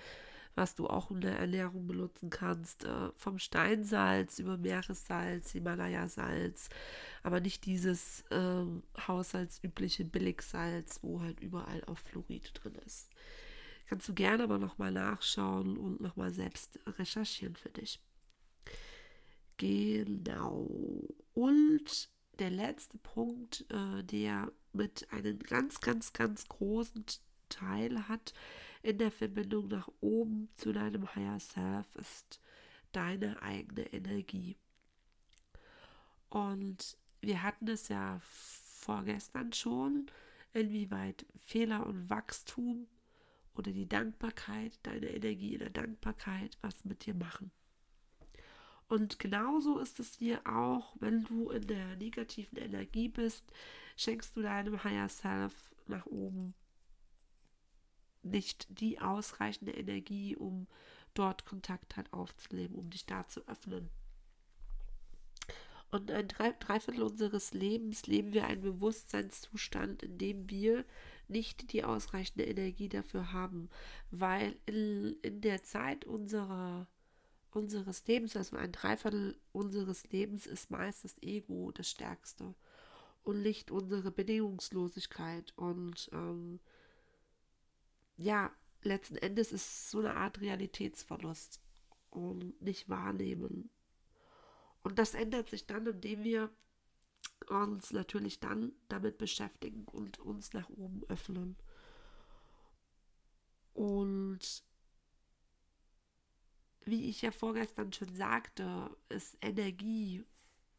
was 0.55 0.75
du 0.75 0.87
auch 0.87 1.11
in 1.11 1.21
der 1.21 1.39
Ernährung 1.39 1.87
benutzen 1.87 2.31
kannst, 2.31 2.85
äh, 2.85 3.11
vom 3.17 3.39
Steinsalz 3.39 4.39
über 4.39 4.57
Meeressalz, 4.57 5.51
Himalaya-Salz, 5.53 6.69
aber 7.23 7.41
nicht 7.41 7.67
dieses 7.67 8.23
äh, 8.31 8.65
haushaltsübliche 9.07 10.05
Billigsalz, 10.05 11.01
wo 11.03 11.21
halt 11.21 11.41
überall 11.41 11.83
auch 11.87 11.99
Fluorid 11.99 12.53
drin 12.55 12.75
ist. 12.87 13.11
Kannst 13.87 14.09
du 14.09 14.15
gerne 14.15 14.45
aber 14.45 14.59
nochmal 14.59 14.93
nachschauen 14.93 15.77
und 15.77 16.01
nochmal 16.01 16.33
selbst 16.33 16.79
recherchieren 16.99 17.57
für 17.57 17.69
dich. 17.69 18.01
Genau. 19.57 20.69
Und 21.35 22.09
der 22.39 22.51
letzte 22.51 22.99
Punkt, 22.99 23.67
äh, 23.71 24.03
der 24.05 24.51
mit 24.75 25.11
einem 25.12 25.38
ganz, 25.38 25.81
ganz, 25.81 26.12
ganz 26.12 26.49
großen 26.49 27.04
Teil 27.49 28.09
hat 28.09 28.35
in 28.83 28.99
der 28.99 29.11
Verbindung 29.11 29.69
nach 29.69 29.88
oben 30.00 30.49
zu 30.54 30.73
deinem 30.73 31.14
Higher 31.14 31.40
Self, 31.40 31.95
ist 31.97 32.40
deine 32.93 33.40
eigene 33.43 33.93
Energie. 33.93 34.57
Und 36.28 36.97
wir 37.21 37.43
hatten 37.43 37.69
es 37.69 37.88
ja 37.88 38.21
vorgestern 38.23 39.52
schon, 39.52 40.07
inwieweit 40.52 41.26
Fehler 41.37 41.87
und 41.87 42.11
Wachstum 42.11 42.87
oder 43.54 43.73
die 43.73 43.88
Dankbarkeit, 43.88 44.78
deine 44.83 45.07
Energie 45.07 45.54
in 45.54 45.61
der 45.61 45.71
Dankbarkeit 45.71 46.59
was 46.61 46.85
mit 46.85 47.07
dir 47.07 47.14
machen. 47.14 47.50
Und 48.88 49.19
genauso 49.19 49.79
ist 49.79 49.99
es 49.99 50.14
hier 50.14 50.41
auch, 50.47 50.95
wenn 51.00 51.25
du 51.25 51.50
in 51.50 51.67
der 51.67 51.97
negativen 51.97 52.59
Energie 52.59 53.09
bist, 53.09 53.45
schenkst 53.97 54.37
du 54.37 54.43
deinem 54.43 54.85
Higher 54.85 55.09
Self 55.09 55.75
nach 55.87 56.07
oben 56.07 56.55
nicht 58.25 58.67
die 58.81 59.00
ausreichende 59.00 59.73
Energie, 59.73 60.35
um 60.37 60.67
dort 61.12 61.45
Kontakt 61.45 61.97
halt 61.97 62.12
aufzunehmen, 62.12 62.75
um 62.75 62.91
dich 62.91 63.07
da 63.07 63.26
zu 63.26 63.47
öffnen. 63.47 63.91
Und 65.91 66.11
ein 66.11 66.26
Dreiviertel 66.26 67.03
unseres 67.03 67.55
Lebens 67.55 68.07
leben 68.07 68.33
wir 68.33 68.47
einen 68.47 68.62
Bewusstseinszustand, 68.62 70.03
in 70.03 70.19
dem 70.19 70.50
wir 70.50 70.85
nicht 71.29 71.73
die 71.73 71.85
ausreichende 71.85 72.45
Energie 72.45 72.88
dafür 72.88 73.33
haben, 73.33 73.71
weil 74.11 74.57
in, 74.67 75.17
in 75.23 75.41
der 75.41 75.62
Zeit 75.62 76.05
unserer 76.05 76.88
unseres 77.55 78.07
Lebens, 78.07 78.37
also 78.37 78.57
ein 78.57 78.73
Dreiviertel 78.73 79.39
unseres 79.53 80.11
Lebens, 80.11 80.47
ist 80.47 80.71
meist 80.71 81.05
das 81.05 81.17
Ego 81.23 81.71
das 81.73 81.89
Stärkste 81.89 82.55
und 83.23 83.43
nicht 83.43 83.71
unsere 83.71 84.11
Bedingungslosigkeit. 84.11 85.53
Und 85.57 86.11
ähm, 86.13 86.61
ja, 88.17 88.53
letzten 88.83 89.17
Endes 89.17 89.53
ist 89.53 89.91
so 89.91 90.01
eine 90.01 90.15
Art 90.15 90.41
Realitätsverlust 90.41 91.61
und 92.11 92.61
nicht 92.61 92.89
wahrnehmen. 92.89 93.71
Und 94.83 94.99
das 94.99 95.15
ändert 95.15 95.51
sich 95.51 95.67
dann, 95.67 95.87
indem 95.87 96.23
wir 96.23 96.51
uns 97.49 97.93
natürlich 97.93 98.41
dann 98.41 98.73
damit 98.89 99.19
beschäftigen 99.19 99.85
und 99.85 100.19
uns 100.19 100.53
nach 100.53 100.69
oben 100.69 101.03
öffnen. 101.09 101.57
Und 103.73 104.63
wie 106.87 107.09
ich 107.09 107.23
ja 107.23 107.31
vorgestern 107.31 107.93
schon 107.93 108.14
sagte, 108.14 108.91
ist 109.09 109.37
Energie 109.41 110.25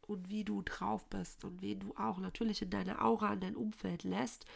und 0.02 0.28
wie 0.28 0.44
du 0.44 0.62
drauf 0.62 1.06
bist 1.06 1.44
und 1.44 1.62
wen 1.62 1.80
du 1.80 1.94
auch 1.96 2.18
natürlich 2.18 2.62
in 2.62 2.70
deine 2.70 3.02
Aura, 3.02 3.32
in 3.32 3.40
dein 3.40 3.56
Umfeld 3.56 4.04
lässt, 4.04 4.46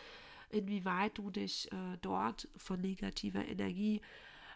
inwieweit 0.51 1.19
du 1.19 1.31
dich 1.31 1.71
äh, 1.73 1.99
dort 2.03 2.49
von 2.57 2.81
negativer 2.81 3.45
Energie 3.45 4.01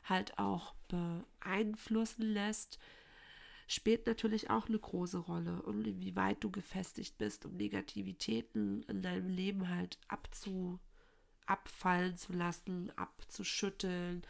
halt 0.04 0.38
auch 0.38 0.74
beeinflussen 0.88 2.22
lässt, 2.22 2.78
spielt 3.66 4.06
natürlich 4.06 4.50
auch 4.50 4.68
eine 4.68 4.78
große 4.78 5.18
Rolle. 5.18 5.62
Und 5.62 5.86
inwieweit 5.86 6.42
du 6.44 6.50
gefestigt 6.50 7.18
bist, 7.18 7.46
um 7.46 7.56
Negativitäten 7.56 8.82
in 8.84 9.02
deinem 9.02 9.28
Leben 9.28 9.68
halt 9.68 9.98
abzu, 10.08 10.78
abfallen 11.46 12.16
zu 12.16 12.32
lassen, 12.32 12.92
abzuschütteln, 12.96 14.22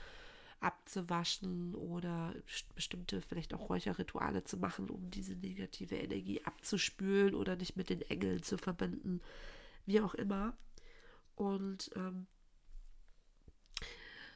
abzuwaschen 0.64 1.74
oder 1.74 2.34
bestimmte 2.74 3.20
vielleicht 3.20 3.54
auch 3.54 3.68
Räucherrituale 3.68 4.44
zu 4.44 4.56
machen, 4.56 4.90
um 4.90 5.10
diese 5.10 5.34
negative 5.34 5.96
Energie 5.96 6.42
abzuspülen 6.44 7.34
oder 7.34 7.56
dich 7.56 7.76
mit 7.76 7.90
den 7.90 8.02
Engeln 8.02 8.42
zu 8.42 8.56
verbinden, 8.58 9.20
wie 9.86 10.00
auch 10.00 10.14
immer. 10.14 10.56
Und 11.36 11.90
ähm, 11.96 12.26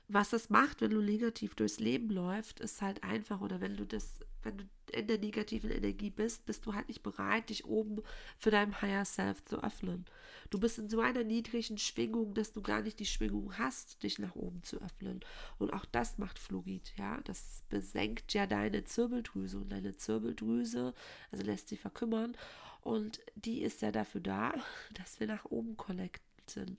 was 0.08 0.30
das 0.30 0.48
macht, 0.48 0.80
wenn 0.80 0.90
du 0.90 1.02
negativ 1.02 1.54
durchs 1.54 1.80
Leben 1.80 2.08
läufst, 2.10 2.60
ist 2.60 2.80
halt 2.80 3.04
einfach, 3.04 3.42
oder 3.42 3.60
wenn 3.60 3.76
du 3.76 3.84
das, 3.84 4.20
wenn 4.42 4.58
du 4.58 4.64
in 4.92 5.06
der 5.06 5.18
negativen 5.18 5.70
Energie 5.70 6.08
bist, 6.08 6.46
bist 6.46 6.64
du 6.64 6.74
halt 6.74 6.88
nicht 6.88 7.02
bereit, 7.02 7.50
dich 7.50 7.66
oben 7.66 8.02
für 8.38 8.50
dein 8.50 8.80
Higher 8.80 9.04
Self 9.04 9.44
zu 9.44 9.62
öffnen. 9.62 10.06
Du 10.48 10.58
bist 10.58 10.78
in 10.78 10.88
so 10.88 11.00
einer 11.00 11.24
niedrigen 11.24 11.76
Schwingung, 11.76 12.32
dass 12.32 12.52
du 12.52 12.62
gar 12.62 12.80
nicht 12.80 12.98
die 12.98 13.06
Schwingung 13.06 13.58
hast, 13.58 14.02
dich 14.02 14.18
nach 14.18 14.34
oben 14.34 14.62
zu 14.62 14.80
öffnen. 14.80 15.20
Und 15.58 15.74
auch 15.74 15.84
das 15.84 16.16
macht 16.16 16.38
Fluorid, 16.38 16.94
ja. 16.96 17.20
Das 17.24 17.62
besenkt 17.68 18.32
ja 18.32 18.46
deine 18.46 18.84
Zirbeldrüse 18.84 19.58
und 19.58 19.68
deine 19.68 19.94
Zirbeldrüse, 19.94 20.94
also 21.30 21.44
lässt 21.44 21.68
sie 21.68 21.76
verkümmern. 21.76 22.34
Und 22.80 23.20
die 23.34 23.60
ist 23.60 23.82
ja 23.82 23.92
dafür 23.92 24.22
da, 24.22 24.54
dass 24.94 25.20
wir 25.20 25.26
nach 25.26 25.44
oben 25.44 25.76
connected 25.76 26.22
sind. 26.46 26.78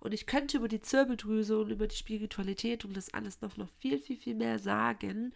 Und 0.00 0.12
ich 0.12 0.26
könnte 0.26 0.56
über 0.56 0.68
die 0.68 0.80
Zirbeldrüse 0.80 1.58
und 1.58 1.70
über 1.70 1.86
die 1.86 1.96
Spiritualität 1.96 2.84
und 2.84 2.96
das 2.96 3.12
alles 3.12 3.40
noch, 3.42 3.56
noch 3.56 3.68
viel, 3.78 3.98
viel, 3.98 4.16
viel 4.16 4.34
mehr 4.34 4.58
sagen. 4.58 5.34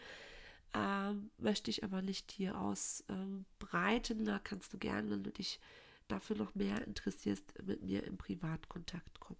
Ähm, 0.74 1.30
möchte 1.38 1.70
ich 1.70 1.84
aber 1.84 2.02
nicht 2.02 2.32
hier 2.32 2.58
ausbreiten. 2.58 4.18
Ähm, 4.20 4.24
da 4.24 4.38
kannst 4.38 4.72
du 4.72 4.78
gerne, 4.78 5.10
wenn 5.10 5.22
du 5.22 5.30
dich 5.30 5.60
dafür 6.08 6.36
noch 6.36 6.54
mehr 6.54 6.84
interessierst, 6.86 7.62
mit 7.64 7.82
mir 7.82 8.04
im 8.04 8.16
Privatkontakt 8.16 9.20
kommen. 9.20 9.38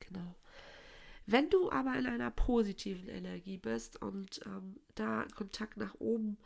Genau. 0.00 0.34
Wenn 1.26 1.50
du 1.50 1.70
aber 1.70 1.94
in 1.96 2.06
einer 2.06 2.30
positiven 2.30 3.08
Energie 3.08 3.58
bist 3.58 4.00
und 4.00 4.40
ähm, 4.46 4.76
da 4.94 5.26
Kontakt 5.34 5.76
nach 5.76 5.94
oben 5.98 6.38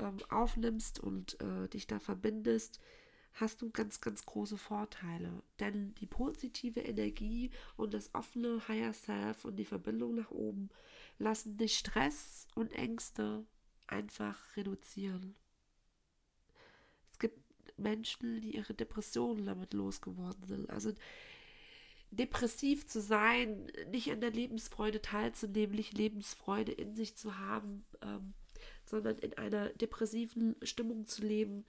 ähm, 0.00 0.18
aufnimmst 0.30 0.98
und 0.98 1.40
äh, 1.40 1.68
dich 1.68 1.86
da 1.86 2.00
verbindest, 2.00 2.80
hast 3.36 3.62
du 3.62 3.70
ganz, 3.70 4.00
ganz 4.00 4.24
große 4.24 4.56
Vorteile. 4.56 5.42
Denn 5.60 5.94
die 5.96 6.06
positive 6.06 6.80
Energie 6.80 7.50
und 7.76 7.94
das 7.94 8.14
offene 8.14 8.66
Higher 8.66 8.92
Self 8.92 9.44
und 9.44 9.56
die 9.56 9.64
Verbindung 9.64 10.14
nach 10.14 10.30
oben 10.30 10.70
lassen 11.18 11.56
dich 11.56 11.78
Stress 11.78 12.48
und 12.54 12.72
Ängste 12.72 13.44
einfach 13.86 14.56
reduzieren. 14.56 15.36
Es 17.12 17.18
gibt 17.18 17.38
Menschen, 17.78 18.40
die 18.40 18.56
ihre 18.56 18.74
Depressionen 18.74 19.46
damit 19.46 19.74
losgeworden 19.74 20.44
sind. 20.46 20.70
Also 20.70 20.92
depressiv 22.10 22.86
zu 22.86 23.00
sein, 23.00 23.70
nicht 23.90 24.10
an 24.10 24.20
der 24.20 24.30
Lebensfreude 24.30 25.02
teilzunehmen, 25.02 25.76
nicht 25.76 25.96
Lebensfreude 25.96 26.72
in 26.72 26.94
sich 26.94 27.16
zu 27.16 27.38
haben, 27.38 27.84
ähm, 28.00 28.32
sondern 28.86 29.18
in 29.18 29.34
einer 29.34 29.70
depressiven 29.70 30.56
Stimmung 30.62 31.06
zu 31.06 31.22
leben, 31.22 31.66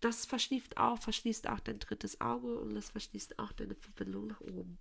das 0.00 0.26
verschließt 0.26 0.76
auch, 0.76 0.98
verschließt 0.98 1.48
auch 1.48 1.60
dein 1.60 1.78
drittes 1.78 2.20
Auge 2.20 2.58
und 2.58 2.74
das 2.74 2.90
verschließt 2.90 3.38
auch 3.38 3.52
deine 3.52 3.74
Verbindung 3.74 4.28
nach 4.28 4.40
oben. 4.40 4.78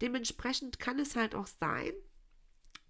Dementsprechend 0.00 0.78
kann 0.78 0.98
es 0.98 1.14
halt 1.14 1.34
auch 1.34 1.46
sein, 1.46 1.92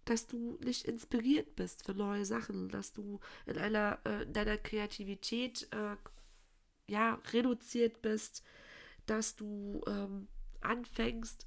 dass 0.04 0.26
du 0.26 0.58
nicht 0.64 0.86
inspiriert 0.86 1.56
bist 1.56 1.84
für 1.84 1.94
neue 1.94 2.24
Sachen, 2.24 2.68
dass 2.68 2.92
du 2.92 3.20
in 3.46 3.58
einer 3.58 3.98
äh, 4.04 4.22
in 4.22 4.32
deiner 4.32 4.58
Kreativität 4.58 5.68
äh, 5.72 5.96
ja 6.86 7.20
reduziert 7.32 8.02
bist, 8.02 8.42
dass 9.06 9.36
du 9.36 9.82
ähm, 9.86 10.28
anfängst, 10.60 11.46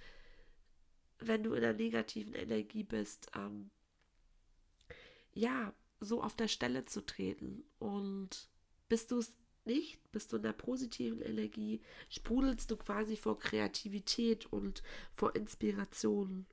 wenn 1.19 1.43
du 1.43 1.53
in 1.53 1.63
einer 1.63 1.73
negativen 1.73 2.33
Energie 2.33 2.83
bist, 2.83 3.31
ähm, 3.35 3.71
ja, 5.33 5.73
so 5.99 6.21
auf 6.21 6.35
der 6.35 6.47
Stelle 6.47 6.85
zu 6.85 7.05
treten. 7.05 7.63
Und 7.79 8.49
bist 8.89 9.11
du 9.11 9.19
es 9.19 9.33
nicht, 9.65 9.99
bist 10.11 10.31
du 10.31 10.37
in 10.37 10.43
der 10.43 10.53
positiven 10.53 11.21
Energie, 11.21 11.81
sprudelst 12.09 12.69
du 12.69 12.77
quasi 12.77 13.15
vor 13.15 13.39
Kreativität 13.39 14.45
und 14.47 14.83
vor 15.13 15.35
Inspiration. 15.35 16.45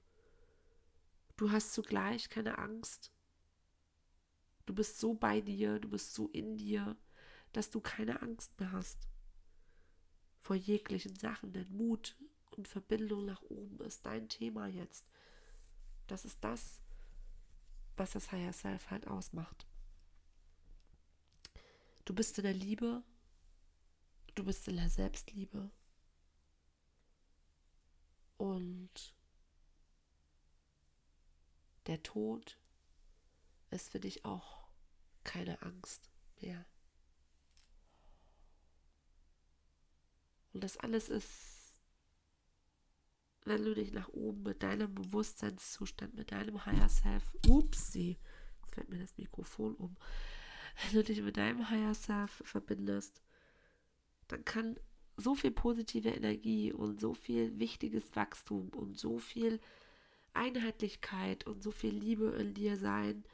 Du 1.37 1.51
hast 1.51 1.73
zugleich 1.73 2.29
keine 2.29 2.59
Angst. 2.59 3.13
Du 4.67 4.75
bist 4.75 5.01
so 5.01 5.15
bei 5.15 5.41
dir, 5.41 5.79
du 5.79 5.89
bist 5.89 6.15
so 6.15 6.29
in 6.29 6.57
dir, 6.57 6.97
dass 7.53 7.71
du 7.71 7.81
keine 7.81 8.23
Angst 8.23 8.59
mehr 8.61 8.73
hast 8.73 9.09
vor 10.41 10.57
jeglichen 10.57 11.17
Sachen. 11.17 11.53
Denn 11.53 11.71
Mut 11.71 12.17
und 12.51 12.69
Verbindung 12.69 13.25
nach 13.25 13.43
oben 13.43 13.81
ist 13.81 14.07
dein 14.07 14.29
Thema 14.29 14.67
jetzt. 14.67 15.07
Das 16.07 16.25
ist 16.25 16.43
das, 16.43 16.81
was 17.97 18.13
das 18.13 18.33
Higher 18.33 18.53
Self 18.53 18.91
halt 18.91 19.07
ausmacht. 19.07 19.67
Du 22.11 22.17
bist 22.17 22.37
in 22.39 22.43
der 22.43 22.55
Liebe, 22.55 23.05
du 24.35 24.45
bist 24.45 24.67
in 24.67 24.75
der 24.75 24.91
Selbstliebe 24.91 25.71
und 28.37 29.15
der 31.87 32.03
Tod 32.03 32.59
ist 33.71 33.91
für 33.91 34.01
dich 34.01 34.25
auch 34.25 34.67
keine 35.23 35.63
Angst 35.63 36.11
mehr. 36.41 36.67
Und 40.53 40.65
das 40.65 40.79
alles 40.79 41.09
ist, 41.09 41.81
wenn 43.45 43.65
du 43.65 43.73
dich 43.73 43.93
nach 43.93 44.09
oben 44.09 44.43
mit 44.43 44.65
deinem 44.65 44.97
Bewusstseinszustand, 44.97 46.15
mit 46.15 46.33
deinem 46.33 46.67
Higher 46.67 46.89
Self, 46.89 47.33
upsie, 47.47 48.19
jetzt 48.63 48.75
fällt 48.75 48.89
mir 48.89 48.99
das 48.99 49.17
Mikrofon 49.17 49.77
um, 49.77 49.97
wenn 50.83 51.01
du 51.01 51.05
dich 51.05 51.23
mit 51.23 51.37
deinem 51.37 51.71
Higher 51.71 51.95
Self 51.95 52.43
verbindest, 52.45 53.23
dann 54.29 54.45
kann 54.45 54.79
so 55.17 55.35
viel 55.35 55.51
positive 55.51 56.09
Energie 56.09 56.73
und 56.73 57.01
so 57.01 57.15
viel 57.15 57.59
wichtiges 57.59 58.15
Wachstum 58.15 58.71
und 58.71 58.99
so 58.99 59.19
viel 59.19 59.61
Einheitlichkeit 60.33 61.47
und 61.47 61.63
so 61.63 61.71
viel 61.71 61.95
Liebe 61.95 62.31
in 62.39 62.55
dir 62.55 62.77
sein, 62.77 63.25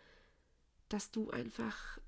dass 0.89 1.11
du 1.11 1.31
einfach 1.31 1.99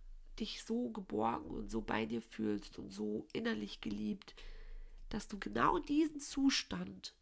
dich 0.40 0.62
so 0.62 0.90
geborgen 0.90 1.50
und 1.50 1.70
so 1.70 1.80
bei 1.80 2.06
dir 2.06 2.22
fühlst 2.22 2.78
und 2.78 2.90
so 2.90 3.26
innerlich 3.32 3.80
geliebt, 3.80 4.34
dass 5.08 5.28
du 5.28 5.38
genau 5.38 5.78
diesen 5.78 6.20
Zustand 6.20 7.14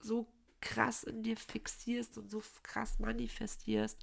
so 0.00 0.28
krass 0.60 1.04
in 1.04 1.22
dir 1.22 1.36
fixierst 1.36 2.18
und 2.18 2.30
so 2.30 2.42
krass 2.62 2.98
manifestierst, 2.98 4.02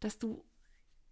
dass 0.00 0.18
du 0.18 0.44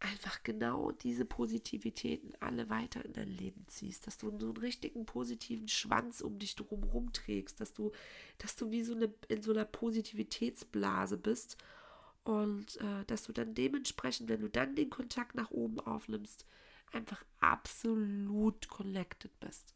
einfach 0.00 0.42
genau 0.42 0.90
diese 0.90 1.26
Positivitäten 1.26 2.32
alle 2.40 2.70
weiter 2.70 3.04
in 3.04 3.12
dein 3.12 3.28
Leben 3.30 3.64
ziehst, 3.66 4.06
dass 4.06 4.16
du 4.16 4.30
so 4.38 4.48
einen 4.48 4.56
richtigen 4.56 5.04
positiven 5.04 5.68
Schwanz 5.68 6.22
um 6.22 6.38
dich 6.38 6.56
drumherum 6.56 7.12
trägst, 7.12 7.60
dass 7.60 7.74
du, 7.74 7.92
dass 8.38 8.56
du 8.56 8.70
wie 8.70 8.82
so 8.82 8.94
eine 8.94 9.12
in 9.28 9.42
so 9.42 9.52
einer 9.52 9.66
Positivitätsblase 9.66 11.18
bist 11.18 11.58
und 12.24 12.76
äh, 12.80 13.04
dass 13.06 13.24
du 13.24 13.32
dann 13.32 13.54
dementsprechend, 13.54 14.28
wenn 14.28 14.40
du 14.40 14.48
dann 14.48 14.74
den 14.74 14.90
Kontakt 14.90 15.34
nach 15.34 15.50
oben 15.50 15.78
aufnimmst, 15.80 16.46
einfach 16.92 17.22
absolut 17.40 18.68
connected 18.68 19.38
bist. 19.38 19.74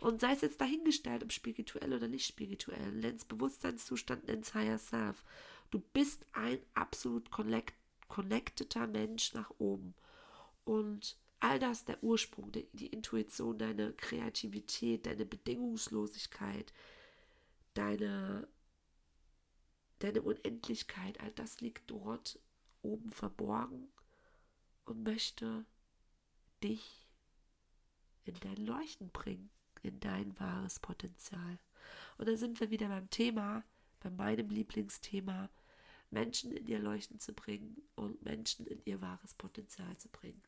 Und 0.00 0.20
sei 0.20 0.32
es 0.32 0.40
jetzt 0.40 0.60
dahingestellt, 0.60 1.22
ob 1.22 1.32
spirituell 1.32 1.92
oder 1.92 2.08
nicht 2.08 2.26
spirituell, 2.26 2.92
nenn's 2.92 3.24
Bewusstseinszustand, 3.24 4.26
nenn's 4.26 4.54
Higher 4.54 4.78
Self. 4.78 5.24
Du 5.70 5.80
bist 5.92 6.26
ein 6.32 6.58
absolut 6.74 7.30
connected 7.30 7.85
connecteter 8.08 8.86
Mensch 8.86 9.34
nach 9.34 9.50
oben. 9.58 9.94
Und 10.64 11.16
all 11.40 11.58
das, 11.58 11.84
der 11.84 12.02
Ursprung, 12.02 12.52
die, 12.52 12.68
die 12.72 12.88
Intuition, 12.88 13.58
deine 13.58 13.92
Kreativität, 13.92 15.06
deine 15.06 15.26
Bedingungslosigkeit, 15.26 16.72
deine, 17.74 18.48
deine 19.98 20.22
Unendlichkeit, 20.22 21.20
all 21.20 21.32
das 21.32 21.60
liegt 21.60 21.90
dort 21.90 22.38
oben 22.82 23.10
verborgen 23.10 23.88
und 24.84 25.02
möchte 25.02 25.66
dich 26.62 27.06
in 28.24 28.34
dein 28.40 28.56
Leuchten 28.56 29.10
bringen, 29.10 29.50
in 29.82 30.00
dein 30.00 30.38
wahres 30.38 30.80
Potenzial. 30.80 31.58
Und 32.18 32.28
da 32.28 32.36
sind 32.36 32.60
wir 32.60 32.70
wieder 32.70 32.88
beim 32.88 33.10
Thema, 33.10 33.64
bei 34.00 34.10
meinem 34.10 34.48
Lieblingsthema, 34.50 35.50
Menschen 36.10 36.52
in 36.52 36.66
ihr 36.66 36.78
Leuchten 36.78 37.18
zu 37.18 37.32
bringen 37.32 37.82
und 37.94 38.22
Menschen 38.22 38.66
in 38.66 38.80
ihr 38.84 39.00
wahres 39.00 39.34
Potenzial 39.34 39.96
zu 39.98 40.08
bringen. 40.08 40.42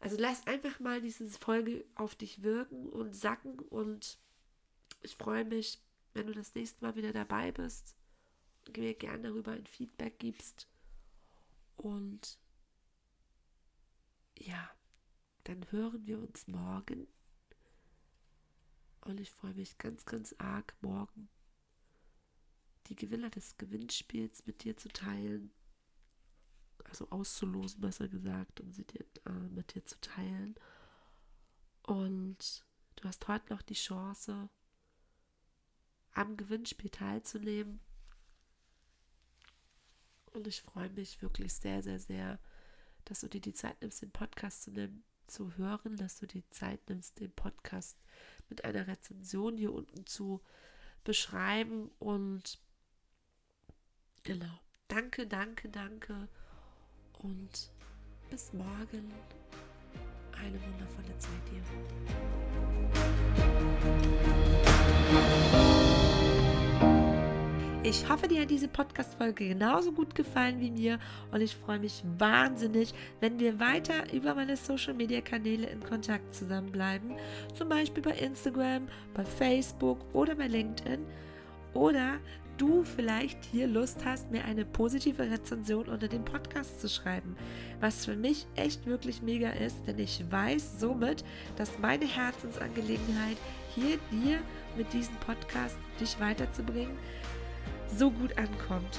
Also 0.00 0.16
lass 0.18 0.46
einfach 0.46 0.78
mal 0.80 1.00
diese 1.00 1.28
Folge 1.28 1.84
auf 1.94 2.14
dich 2.14 2.42
wirken 2.42 2.88
und 2.88 3.14
sacken 3.14 3.58
und 3.58 4.18
ich 5.02 5.16
freue 5.16 5.44
mich, 5.44 5.82
wenn 6.14 6.26
du 6.26 6.32
das 6.32 6.54
nächste 6.54 6.84
Mal 6.84 6.94
wieder 6.96 7.12
dabei 7.12 7.52
bist 7.52 7.96
und 8.66 8.76
mir 8.76 8.94
gerne 8.94 9.28
darüber 9.28 9.52
ein 9.52 9.66
Feedback 9.66 10.18
gibst. 10.18 10.68
Und 11.76 12.38
ja, 14.36 14.70
dann 15.44 15.70
hören 15.70 16.06
wir 16.06 16.18
uns 16.18 16.46
morgen. 16.46 17.08
Und 19.02 19.20
ich 19.20 19.30
freue 19.30 19.54
mich 19.54 19.78
ganz, 19.78 20.04
ganz 20.04 20.34
arg 20.38 20.74
morgen 20.80 21.28
die 22.88 22.96
Gewinner 22.96 23.30
des 23.30 23.56
Gewinnspiels 23.56 24.46
mit 24.46 24.64
dir 24.64 24.76
zu 24.76 24.88
teilen. 24.88 25.50
Also 26.84 27.08
auszulosen, 27.10 27.80
besser 27.80 28.08
gesagt, 28.08 28.60
um 28.60 28.72
sie 28.72 28.84
dir, 28.84 29.04
äh, 29.26 29.48
mit 29.50 29.74
dir 29.74 29.84
zu 29.84 30.00
teilen. 30.00 30.54
Und 31.82 32.64
du 32.96 33.04
hast 33.04 33.28
heute 33.28 33.52
noch 33.52 33.62
die 33.62 33.74
Chance, 33.74 34.48
am 36.12 36.36
Gewinnspiel 36.36 36.90
teilzunehmen. 36.90 37.80
Und 40.32 40.46
ich 40.46 40.62
freue 40.62 40.90
mich 40.90 41.22
wirklich 41.22 41.54
sehr, 41.54 41.82
sehr, 41.82 41.98
sehr, 41.98 42.38
dass 43.04 43.20
du 43.20 43.28
dir 43.28 43.40
die 43.40 43.54
Zeit 43.54 43.80
nimmst, 43.80 44.02
den 44.02 44.10
Podcast 44.10 44.62
zu 44.62 44.70
nehmen, 44.70 45.04
zu 45.26 45.56
hören, 45.56 45.96
dass 45.96 46.18
du 46.18 46.26
die 46.26 46.48
Zeit 46.50 46.88
nimmst, 46.88 47.20
den 47.20 47.32
Podcast 47.32 47.98
mit 48.48 48.64
einer 48.64 48.86
Rezension 48.86 49.56
hier 49.56 49.72
unten 49.72 50.06
zu 50.06 50.42
beschreiben 51.04 51.90
und 51.98 52.60
Genau. 54.28 54.44
Danke, 54.88 55.26
danke, 55.26 55.70
danke. 55.70 56.28
Und 57.20 57.70
bis 58.28 58.52
morgen. 58.52 59.10
Eine 60.38 60.60
wundervolle 60.60 61.16
Zeit 61.16 61.32
dir. 61.50 61.62
Ich 67.82 68.06
hoffe, 68.06 68.28
dir 68.28 68.42
hat 68.42 68.50
diese 68.50 68.68
Podcast-Folge 68.68 69.48
genauso 69.48 69.92
gut 69.92 70.14
gefallen 70.14 70.60
wie 70.60 70.72
mir 70.72 70.98
und 71.32 71.40
ich 71.40 71.56
freue 71.56 71.78
mich 71.78 72.02
wahnsinnig, 72.18 72.92
wenn 73.20 73.40
wir 73.40 73.58
weiter 73.58 74.12
über 74.12 74.34
meine 74.34 74.58
Social-Media-Kanäle 74.58 75.68
in 75.68 75.82
Kontakt 75.82 76.34
zusammenbleiben. 76.34 77.16
Zum 77.54 77.70
Beispiel 77.70 78.02
bei 78.02 78.10
Instagram, 78.10 78.88
bei 79.14 79.24
Facebook 79.24 80.04
oder 80.12 80.34
bei 80.34 80.48
LinkedIn. 80.48 81.06
oder 81.72 82.18
du 82.58 82.82
vielleicht 82.82 83.44
hier 83.44 83.66
Lust 83.66 84.04
hast, 84.04 84.30
mir 84.30 84.44
eine 84.44 84.64
positive 84.64 85.30
Rezension 85.30 85.88
unter 85.88 86.08
dem 86.08 86.24
Podcast 86.24 86.80
zu 86.80 86.88
schreiben. 86.88 87.36
Was 87.80 88.04
für 88.04 88.16
mich 88.16 88.46
echt 88.56 88.86
wirklich 88.86 89.22
mega 89.22 89.50
ist, 89.50 89.86
denn 89.86 89.98
ich 89.98 90.24
weiß 90.30 90.80
somit, 90.80 91.24
dass 91.56 91.78
meine 91.78 92.04
Herzensangelegenheit 92.04 93.36
hier 93.74 93.98
dir 94.10 94.40
mit 94.76 94.92
diesem 94.92 95.14
Podcast 95.16 95.78
dich 96.00 96.18
weiterzubringen 96.20 96.96
so 97.96 98.10
gut 98.10 98.36
ankommt. 98.36 98.98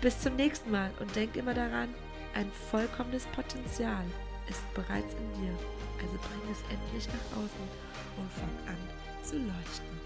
Bis 0.00 0.20
zum 0.20 0.36
nächsten 0.36 0.70
Mal 0.70 0.90
und 1.00 1.14
denk 1.16 1.36
immer 1.36 1.54
daran, 1.54 1.88
ein 2.34 2.50
vollkommenes 2.70 3.26
Potenzial 3.26 4.04
ist 4.48 4.62
bereits 4.74 5.14
in 5.14 5.42
dir. 5.42 5.52
Also 5.98 6.16
bring 6.16 6.52
es 6.52 6.62
endlich 6.70 7.06
nach 7.08 7.38
außen 7.38 7.68
und 8.16 8.30
fang 8.32 8.68
an 8.68 8.78
zu 9.22 9.36
leuchten. 9.36 10.00